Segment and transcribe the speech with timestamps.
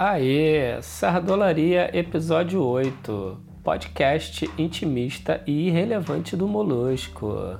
[0.00, 7.58] Aê, Sardolaria Episódio 8 Podcast intimista e irrelevante do Molusco.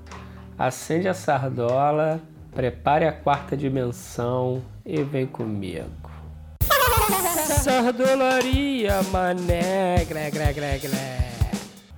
[0.56, 2.21] Acende a sardola,
[2.54, 5.90] prepare a quarta dimensão e vem comigo.
[7.61, 11.32] Sardolaria, mané, glé, glé, glé, glé.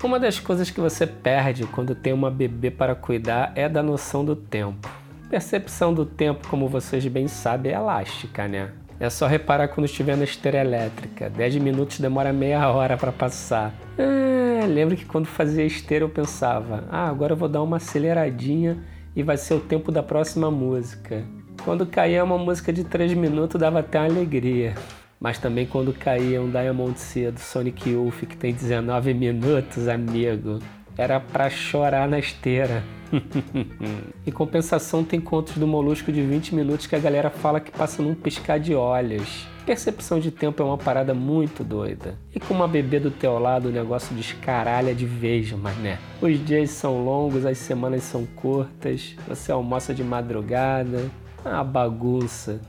[0.03, 4.25] Uma das coisas que você perde quando tem uma bebê para cuidar é da noção
[4.25, 4.89] do tempo.
[5.29, 8.73] Percepção do tempo, como vocês bem sabem, é elástica, né?
[9.01, 11.31] É só reparar quando estiver na esteira elétrica.
[11.31, 13.75] 10 minutos demora meia hora para passar.
[13.99, 18.85] Ah, lembro que quando fazia esteira eu pensava: ah, agora eu vou dar uma aceleradinha
[19.17, 21.25] e vai ser o tempo da próxima música.
[21.65, 24.75] Quando caía uma música de 3 minutos dava até uma alegria.
[25.19, 30.59] Mas também quando caía um Diamond C do Sonic Youth que tem 19 minutos, amigo,
[30.97, 32.83] era pra chorar na esteira.
[34.27, 38.03] em compensação, tem contos do Molusco de 20 minutos que a galera fala que passa
[38.03, 39.47] num piscar de olhos.
[39.67, 42.19] Percepção de tempo é uma parada muito doida.
[42.35, 45.99] E com uma bebê do teu lado, o negócio descaralha de vez, mané.
[46.21, 51.11] Os dias são longos, as semanas são curtas, você almoça de madrugada.
[51.45, 52.61] Ah, bagunça.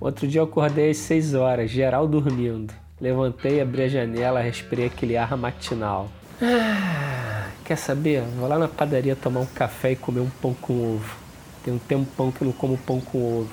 [0.00, 2.72] Outro dia eu acordei às 6 horas, geral dormindo.
[3.00, 6.08] Levantei, abri a janela, respirei aquele ar matinal.
[6.40, 7.25] Ah,
[7.66, 8.22] quer saber?
[8.38, 11.16] Vou lá na padaria tomar um café e comer um pão com ovo.
[11.64, 13.50] Tem um tempão que não como pão com ovo.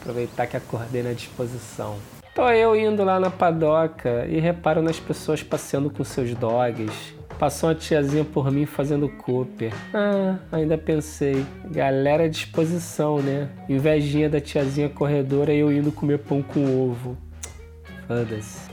[0.00, 1.96] Aproveitar que acordei na disposição.
[2.34, 7.14] Tô eu indo lá na padoca e reparo nas pessoas passeando com seus dogs.
[7.38, 9.72] Passou uma tiazinha por mim fazendo Cooper.
[9.94, 11.46] Ah, ainda pensei.
[11.66, 13.48] Galera à disposição, né?
[13.68, 17.16] Invejinha da tiazinha corredora e eu indo comer pão com ovo.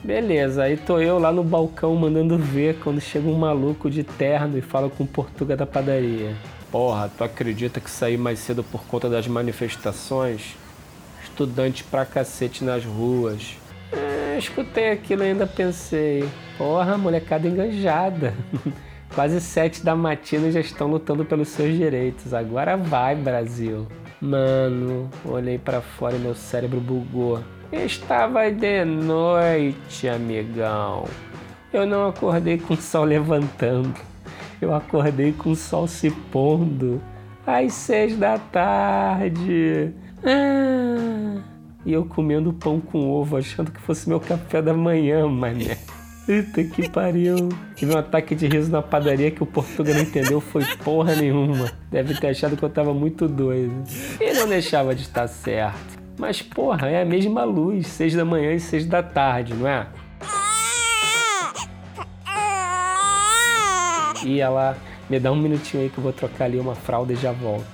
[0.03, 4.57] Beleza, aí tô eu lá no balcão mandando ver quando chega um maluco de terno
[4.57, 6.35] e fala com o Portuga da padaria.
[6.71, 10.55] Porra, tu acredita que saí mais cedo por conta das manifestações?
[11.23, 13.57] Estudante pra cacete nas ruas.
[13.91, 16.27] É, escutei aquilo e ainda pensei.
[16.57, 18.33] Porra, molecada enganjada.
[19.15, 22.33] Quase sete da matina e já estão lutando pelos seus direitos.
[22.33, 23.87] Agora vai, Brasil.
[24.21, 27.41] Mano, olhei para fora e meu cérebro bugou.
[27.71, 31.05] Estava de noite, amigão.
[31.71, 33.93] Eu não acordei com o sol levantando.
[34.59, 36.99] Eu acordei com o sol se pondo.
[37.45, 39.91] Às seis da tarde.
[40.23, 41.41] Ah,
[41.85, 45.77] e eu comendo pão com ovo, achando que fosse meu café da manhã, mané.
[46.27, 47.49] Eita que pariu.
[47.75, 51.71] Tive um ataque de riso na padaria que o Portuga não entendeu foi porra nenhuma.
[51.91, 53.83] Deve ter achado que eu tava muito doido.
[54.19, 55.98] E não deixava de estar certo.
[56.19, 59.87] Mas, porra, é a mesma luz, seis da manhã e seis da tarde, não é?
[64.25, 64.77] E ela
[65.09, 67.65] me dá um minutinho aí que eu vou trocar ali uma fralda e já volto.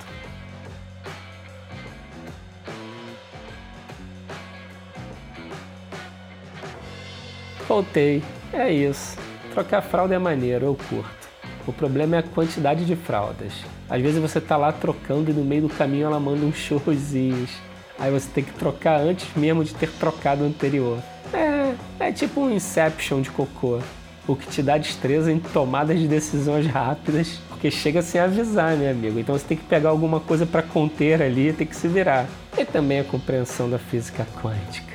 [7.67, 8.21] Voltei.
[8.53, 9.17] É isso.
[9.55, 11.29] Trocar fralda é maneiro, eu curto.
[11.65, 13.53] O problema é a quantidade de fraldas.
[13.89, 17.49] Às vezes você tá lá trocando e no meio do caminho ela manda uns chorrozinhos.
[17.97, 20.99] Aí você tem que trocar antes mesmo de ter trocado o anterior.
[21.33, 23.79] É, é tipo um Inception de cocô.
[24.27, 28.89] O que te dá destreza em tomadas de decisões rápidas, porque chega sem avisar, né,
[28.89, 29.19] amigo?
[29.19, 32.25] Então você tem que pegar alguma coisa para conter ali tem que se virar.
[32.57, 34.93] E também a compreensão da física quântica,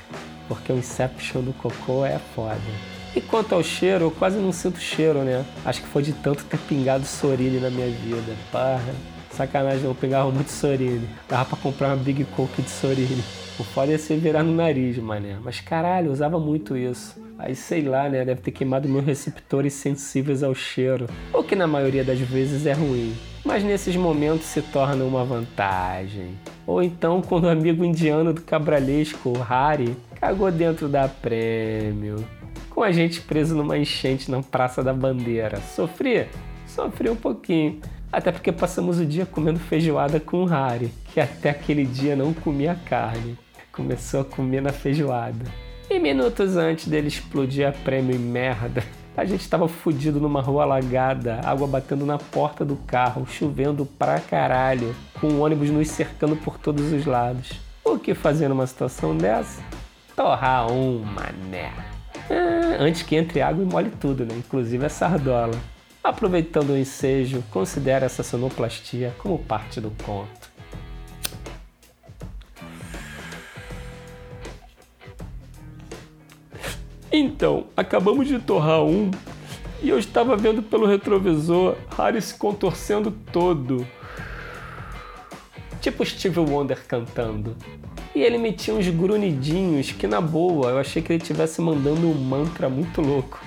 [0.48, 2.58] porque o Inception do cocô é foda.
[3.14, 5.44] E quanto ao cheiro, eu quase não sinto cheiro, né?
[5.64, 8.36] Acho que foi de tanto ter pingado Sorine na minha vida.
[8.52, 8.94] Parra.
[9.40, 11.08] Sacanagem, eu pegava muito Sorine.
[11.26, 13.24] Dava pra comprar uma Big Coke de Sorine.
[13.58, 15.38] O foda ia ser virar no nariz, mané.
[15.42, 17.18] Mas caralho, eu usava muito isso.
[17.38, 18.22] Aí sei lá, né?
[18.22, 21.06] Deve ter queimado meus receptores sensíveis ao cheiro.
[21.32, 23.14] O que na maioria das vezes é ruim.
[23.42, 26.36] Mas nesses momentos se torna uma vantagem.
[26.66, 32.22] Ou então quando o amigo indiano do cabralesco, o Hari, cagou dentro da prêmio.
[32.68, 35.58] Com a gente preso numa enchente na Praça da Bandeira.
[35.74, 36.26] Sofri?
[36.66, 37.80] Sofri um pouquinho.
[38.12, 42.74] Até porque passamos o dia comendo feijoada com Harry, que até aquele dia não comia
[42.86, 43.38] carne.
[43.72, 45.44] Começou a comer na feijoada.
[45.88, 48.82] E minutos antes dele explodir a prêmio e merda,
[49.16, 54.18] a gente estava fudido numa rua alagada, água batendo na porta do carro, chovendo pra
[54.18, 57.60] caralho, com o ônibus nos cercando por todos os lados.
[57.84, 59.62] O que fazer numa situação dessa?
[60.16, 61.72] Torrar um mané.
[62.30, 64.34] Ah, antes que entre água e molhe tudo, né?
[64.36, 65.58] Inclusive a sardola.
[66.02, 70.50] Aproveitando o ensejo, considere essa sonoplastia como parte do conto.
[77.12, 79.10] Então, acabamos de torrar um
[79.82, 83.86] e eu estava vendo pelo retrovisor Harry se contorcendo todo.
[85.80, 87.56] Tipo Steve Wonder cantando.
[88.14, 92.14] E ele metia uns grunidinhos que, na boa, eu achei que ele estivesse mandando um
[92.14, 93.40] mantra muito louco.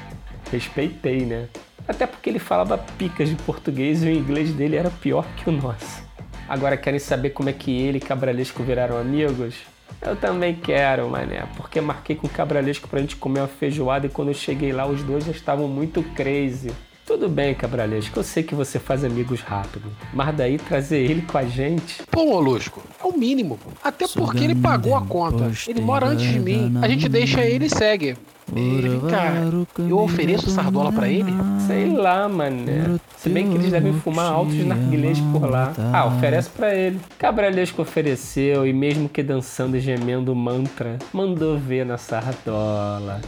[0.52, 1.50] Respeitei, né?
[1.88, 5.52] Até porque ele falava picas de português e o inglês dele era pior que o
[5.52, 6.04] nosso.
[6.48, 9.56] Agora querem saber como é que ele e Cabralesco viraram amigos?
[10.02, 14.10] Eu também quero, mané, porque marquei com o Cabralesco pra gente comer uma feijoada e
[14.10, 16.72] quando eu cheguei lá os dois já estavam muito crazy.
[17.06, 21.38] Tudo bem, Cabralesco, eu sei que você faz amigos rápido, mas daí trazer ele com
[21.38, 22.02] a gente.
[22.10, 23.60] Pô, Molusco, é o mínimo.
[23.84, 25.52] Até porque ele pagou a conta.
[25.68, 26.74] Ele mora antes de mim.
[26.82, 28.16] A gente deixa ele e segue.
[28.56, 31.32] Ele, cara, eu ofereço sardola para ele?
[31.68, 32.98] Sei lá, mané.
[33.18, 35.74] Se bem que eles devem fumar altos narguilés por lá.
[35.94, 37.00] Ah, oferece para ele.
[37.18, 43.22] Cabralesco ofereceu e mesmo que dançando e gemendo o mantra, mandou ver na sardola.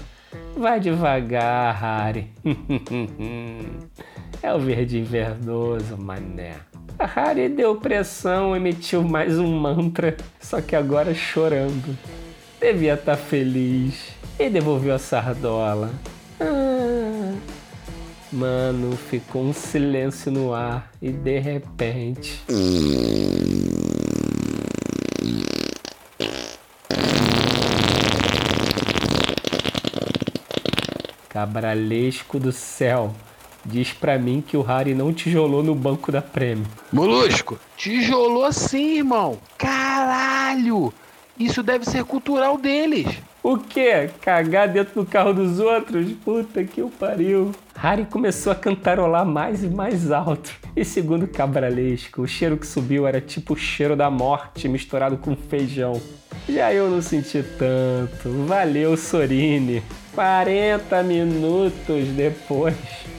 [0.57, 2.29] Vai devagar, Harry.
[4.41, 6.55] é o verdinho verdoso, mané.
[6.97, 11.97] A Harry deu pressão, emitiu mais um mantra, só que agora chorando.
[12.59, 15.91] Devia estar tá feliz e devolveu a sardola.
[16.39, 17.33] Ah,
[18.31, 22.41] mano, ficou um silêncio no ar e de repente.
[31.45, 33.13] Cabralesco do céu.
[33.63, 36.65] Diz pra mim que o Harry não tijolou no banco da prêmio.
[36.91, 39.37] Molusco, tijolou sim, irmão.
[39.55, 40.91] Caralho!
[41.39, 43.05] Isso deve ser cultural deles.
[43.43, 44.09] O quê?
[44.21, 46.11] Cagar dentro do carro dos outros?
[46.23, 47.51] Puta que o pariu.
[47.75, 50.51] Harry começou a cantarolar mais e mais alto.
[50.75, 55.35] E segundo Cabralesco, o cheiro que subiu era tipo o cheiro da morte misturado com
[55.35, 56.01] feijão.
[56.49, 58.45] Já eu não senti tanto.
[58.47, 59.83] Valeu, Sorine.
[60.15, 62.73] 40 minutos depois,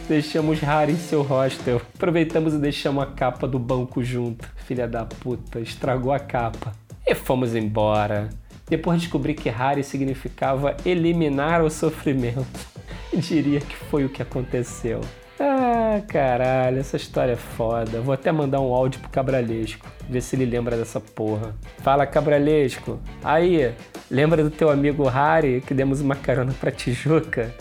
[0.09, 1.83] deixamos Harry em seu hostel.
[1.95, 4.49] Aproveitamos e deixamos a capa do banco junto.
[4.65, 6.73] Filha da puta, estragou a capa.
[7.07, 8.31] E fomos embora.
[8.67, 12.67] Depois descobri que Harry significava eliminar o sofrimento.
[13.13, 15.03] Diria que foi o que aconteceu.
[15.39, 18.01] Ah, caralho, essa história é foda.
[18.01, 21.55] Vou até mandar um áudio pro Cabralesco, ver se ele lembra dessa porra.
[21.83, 22.99] Fala, Cabralesco.
[23.23, 23.75] Aí,
[24.11, 27.53] lembra do teu amigo Harry que demos uma carona pra Tijuca?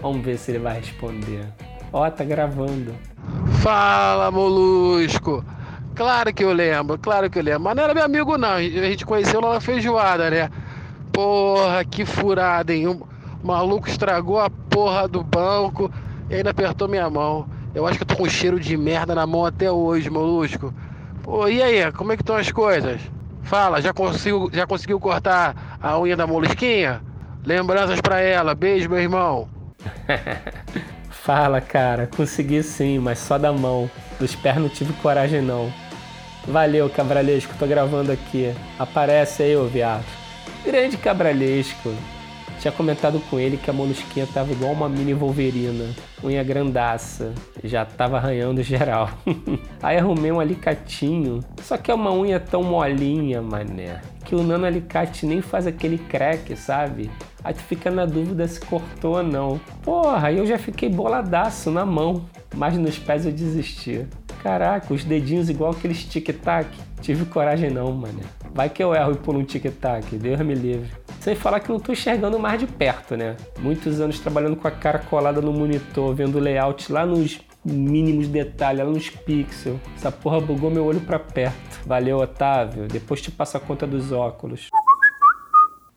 [0.00, 1.46] Vamos ver se ele vai responder.
[1.92, 2.94] Ó, tá gravando.
[3.62, 5.44] Fala, Molusco.
[5.94, 7.62] Claro que eu lembro, claro que eu lembro.
[7.62, 8.52] Mas não era meu amigo, não.
[8.52, 10.48] A gente conheceu lá na feijoada, né?
[11.12, 12.86] Porra, que furada, hein?
[12.86, 13.06] O
[13.42, 15.90] maluco estragou a porra do banco
[16.30, 17.48] e ainda apertou minha mão.
[17.74, 20.72] Eu acho que eu tô com cheiro de merda na mão até hoje, molusco.
[21.22, 23.00] Pô, e aí, como é que estão as coisas?
[23.48, 27.00] Fala, já conseguiu, já conseguiu cortar a unha da molusquinha?
[27.42, 28.54] Lembranças para ela.
[28.54, 29.48] Beijo, meu irmão.
[31.08, 32.06] Fala, cara.
[32.14, 33.90] Consegui sim, mas só da mão.
[34.20, 35.72] Dos pés não tive coragem, não.
[36.46, 37.54] Valeu, Cabralesco.
[37.58, 38.54] Tô gravando aqui.
[38.78, 40.04] Aparece aí, ô viado.
[40.62, 41.94] Grande Cabralesco.
[42.60, 45.94] Tinha comentado com ele que a molusquinha tava igual uma mini Wolverina,
[46.24, 47.32] unha grandaça,
[47.62, 49.08] já tava arranhando geral.
[49.80, 54.66] Aí arrumei um alicatinho, só que é uma unha tão molinha, mané, que o nano
[54.66, 57.08] alicate nem faz aquele crack, sabe?
[57.44, 59.60] Aí tu fica na dúvida se cortou ou não.
[59.82, 62.24] Porra, eu já fiquei boladaço na mão,
[62.56, 64.04] mas nos pés eu desisti.
[64.42, 66.68] Caraca, os dedinhos igual aqueles tic-tac.
[67.00, 68.22] Tive coragem não, mané.
[68.52, 70.90] Vai que eu erro e pulo um tic-tac, Deus me livre.
[71.28, 73.36] Sem falar que não tô enxergando mais de perto, né?
[73.58, 78.82] Muitos anos trabalhando com a cara colada no monitor, vendo layout lá nos mínimos detalhes,
[78.82, 79.78] lá nos pixels.
[79.94, 81.80] Essa porra bugou meu olho pra perto.
[81.84, 82.88] Valeu, Otávio.
[82.88, 84.70] Depois te passo a conta dos óculos.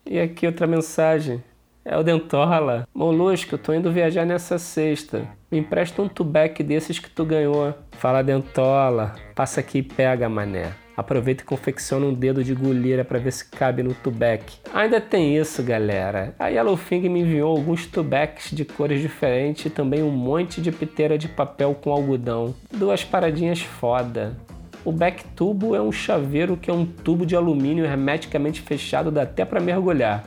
[0.04, 1.42] E aqui outra mensagem.
[1.82, 2.86] É o Dentola.
[2.94, 5.26] Molusco, eu tô indo viajar nessa sexta.
[5.50, 7.72] Me empresta um tubec desses que tu ganhou.
[7.92, 9.14] Fala, Dentola.
[9.34, 10.74] Passa aqui e pega, mané.
[10.96, 14.44] Aproveita e confecciona um dedo de goleira para ver se cabe no tubec.
[14.74, 16.34] Ainda tem isso, galera.
[16.38, 21.16] A Yellowfing me enviou alguns tubecs de cores diferentes e também um monte de piteira
[21.16, 22.54] de papel com algodão.
[22.70, 24.36] Duas paradinhas foda.
[24.84, 29.22] O back tubo é um chaveiro que é um tubo de alumínio hermeticamente fechado, dá
[29.22, 30.24] até para mergulhar.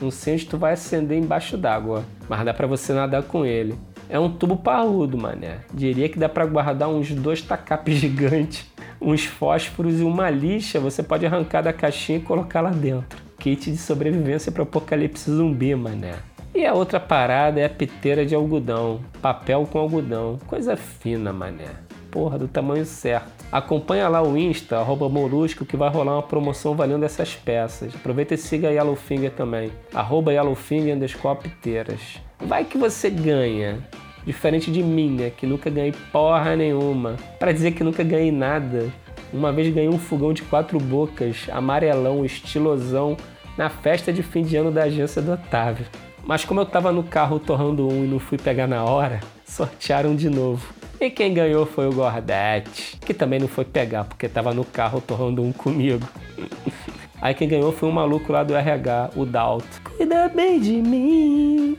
[0.00, 3.74] Um cinto tu vai acender embaixo d'água, mas dá para você nadar com ele.
[4.08, 5.58] É um tubo parrudo, mané.
[5.74, 8.66] Diria que dá para guardar uns dois tacapes gigantes
[9.06, 13.22] uns fósforos e uma lixa você pode arrancar da caixinha e colocar lá dentro.
[13.38, 16.16] Kit de sobrevivência para apocalipse zumbi, mané.
[16.52, 21.68] E a outra parada é a piteira de algodão, papel com algodão, coisa fina, mané.
[22.10, 23.44] Porra, do tamanho certo.
[23.52, 27.94] Acompanha lá o Insta, arroba Molusco, que vai rolar uma promoção valendo essas peças.
[27.94, 32.20] Aproveita e siga a Yellowfinger também, arroba Yellowfinger underscore piteiras.
[32.40, 33.78] Vai que você ganha
[34.26, 35.30] Diferente de mim, né?
[35.30, 37.14] Que nunca ganhei porra nenhuma.
[37.38, 38.90] Para dizer que nunca ganhei nada,
[39.32, 43.16] Uma vez ganhei um fogão de quatro bocas, amarelão, estilosão,
[43.56, 45.86] na festa de fim de ano da agência do Otávio.
[46.24, 50.14] Mas como eu tava no carro torrando um e não fui pegar na hora, sortearam
[50.14, 50.74] de novo.
[51.00, 55.00] E quem ganhou foi o Gordete, que também não foi pegar, porque tava no carro
[55.00, 56.06] torrando um comigo.
[57.20, 59.82] Aí quem ganhou foi um maluco lá do RH, o Dalto.
[59.82, 61.78] Cuida bem de mim,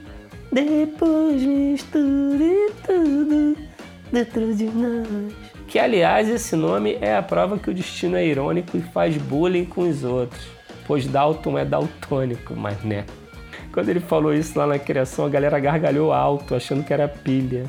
[0.63, 3.57] depois misture tudo
[4.11, 5.33] dentro de nós.
[5.67, 9.65] Que aliás, esse nome é a prova que o destino é irônico e faz bullying
[9.65, 10.47] com os outros.
[10.85, 13.05] Pois Dalton é daltônico, mas né.
[13.73, 17.65] Quando ele falou isso lá na criação, a galera gargalhou alto, achando que era pilha.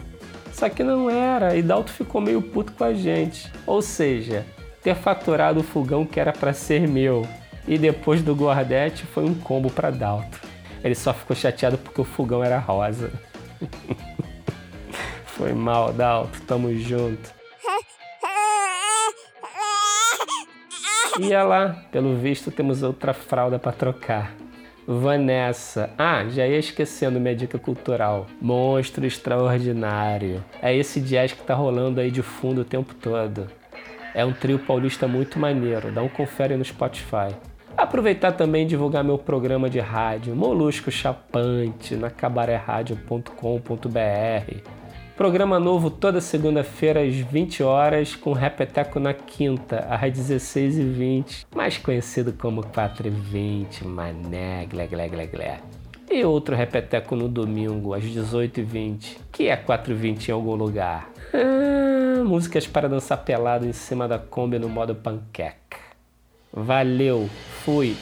[0.52, 3.50] Só que não era, e Dalton ficou meio puto com a gente.
[3.66, 4.46] Ou seja,
[4.82, 7.26] ter faturado o fogão que era para ser meu
[7.66, 10.47] e depois do Gordete foi um combo para Dalton.
[10.82, 13.10] Ele só ficou chateado porque o fogão era rosa.
[15.26, 17.38] foi mal, Dalton, tamo junto.
[21.20, 24.34] Ia lá, pelo visto temos outra fralda para trocar.
[24.86, 25.90] Vanessa.
[25.98, 28.26] Ah, já ia esquecendo minha dica cultural.
[28.40, 30.42] Monstro extraordinário.
[30.62, 33.50] É esse jazz que tá rolando aí de fundo o tempo todo.
[34.14, 35.92] É um trio paulista muito maneiro.
[35.92, 37.34] Dá um confere no Spotify.
[37.78, 44.56] Aproveitar também e divulgar meu programa de rádio, Molusco Chapante, na cabaretradio.com.br.
[45.16, 52.32] Programa novo toda segunda-feira às 20 horas, com Repeteco na quinta, às 16h20, mais conhecido
[52.32, 55.60] como 4h20, mané, glé, glé, glé, glé.
[56.10, 61.08] E outro Repeteco no domingo, às 18h20, que é 4h20 em algum lugar.
[61.32, 65.87] Ah, músicas para dançar pelado em cima da Kombi no modo panqueca.
[66.52, 67.28] Valeu,
[67.64, 67.96] fui!